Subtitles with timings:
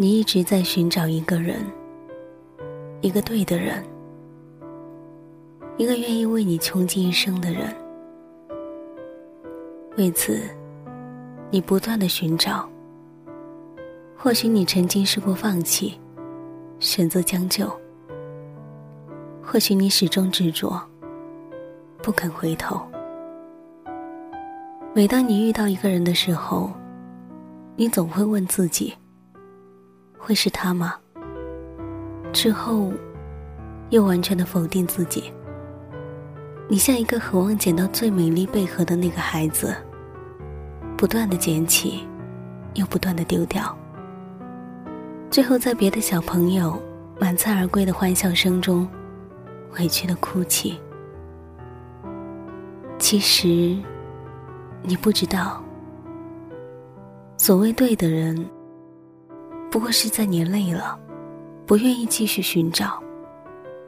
[0.00, 1.62] 你一直在寻找一个人，
[3.02, 3.84] 一个对的人，
[5.76, 7.76] 一个愿意为你穷尽一生的人。
[9.98, 10.40] 为此，
[11.50, 12.66] 你不断的寻找。
[14.16, 16.00] 或许你曾经试过放弃，
[16.78, 17.66] 选择将就；
[19.42, 20.80] 或许你始终执着，
[22.02, 22.80] 不肯回头。
[24.94, 26.72] 每当你遇到一个人的时候，
[27.76, 28.94] 你总会问自己。
[30.20, 30.94] 会是他吗？
[32.32, 32.92] 之后，
[33.88, 35.32] 又完全的否定自己。
[36.68, 39.74] 你像一个渴望捡到最美丽贝壳的那个孩子，
[40.96, 42.06] 不断的捡起，
[42.74, 43.76] 又不断的丢掉。
[45.30, 46.80] 最后，在别的小朋友
[47.18, 48.88] 满载而归的欢笑声中，
[49.78, 50.78] 委屈的哭泣。
[52.98, 53.76] 其实，
[54.82, 55.60] 你不知道，
[57.36, 58.48] 所谓对的人。
[59.70, 60.98] 不过是在你累了，
[61.64, 63.00] 不愿意继续寻找，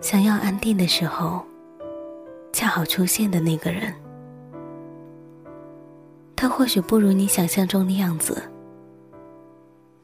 [0.00, 1.44] 想要安定的时候，
[2.52, 3.92] 恰好出现的那个人。
[6.36, 8.42] 他或许不如你想象中的样子，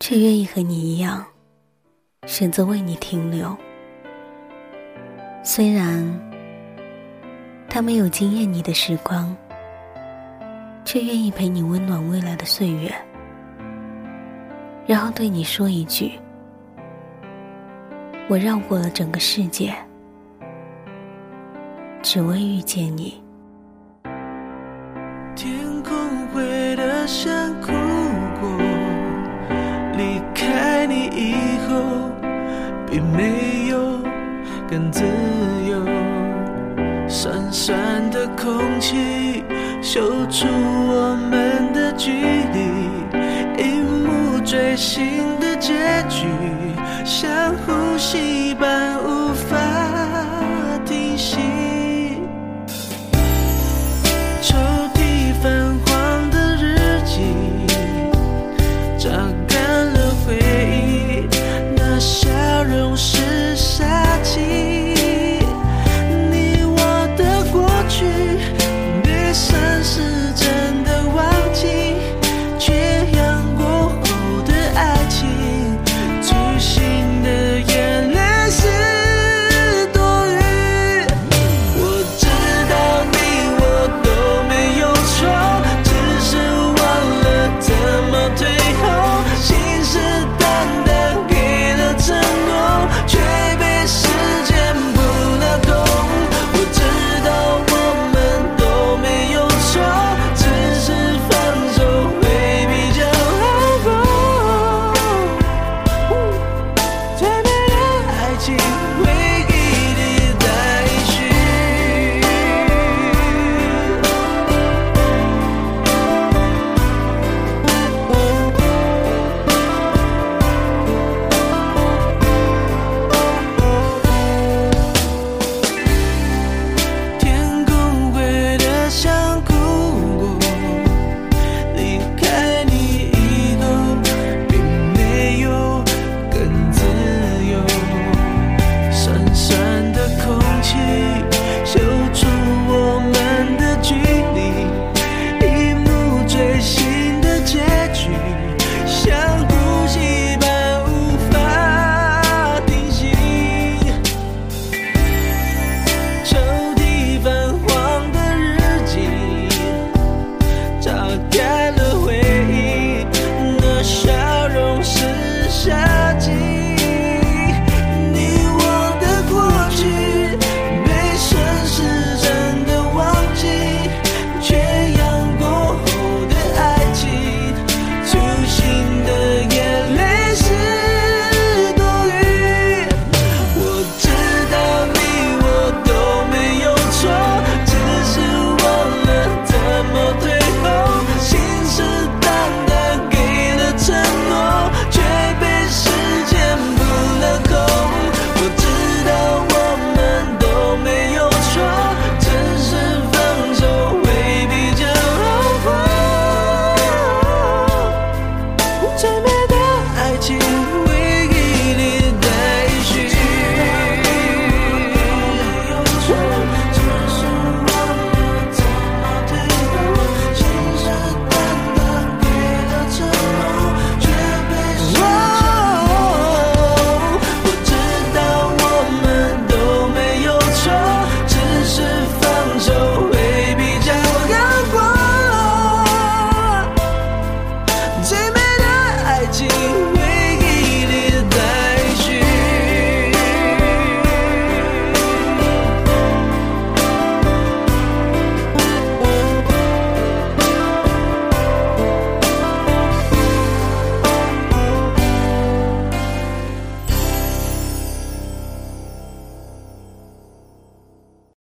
[0.01, 1.25] 却愿意和你一样，
[2.27, 3.57] 选择为你停留。
[5.45, 6.05] 虽然
[7.69, 9.35] 他没有惊艳你的时光，
[10.85, 12.93] 却愿意陪你温暖未来的岁月。
[14.89, 16.13] 然后对你说一句
[18.27, 19.71] ：“我绕过了整个世界，
[22.03, 23.23] 只为遇见你。”
[25.37, 25.95] 天空
[26.29, 27.71] 灰的像哭
[28.41, 28.49] 过，
[29.99, 32.11] 离开你以后，
[32.91, 34.01] 比没有
[34.67, 35.05] 更自
[35.69, 35.85] 由。
[37.07, 39.45] 酸酸的空气，
[39.83, 42.88] 嗅出我们的距离。
[44.49, 45.75] 最新的结
[46.09, 46.25] 局，
[47.05, 49.28] 像呼吸般无。